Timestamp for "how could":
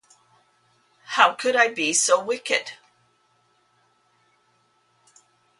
1.03-1.55